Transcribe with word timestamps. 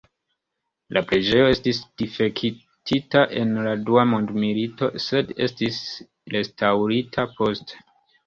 La 0.97 1.01
preĝejo 1.09 1.49
estis 1.55 1.81
difektita 2.01 3.21
en 3.41 3.53
la 3.67 3.75
dua 3.91 4.07
mondmilito, 4.13 4.89
sed 5.05 5.29
estis 5.49 5.79
restaŭrita 6.37 7.27
poste. 7.37 7.85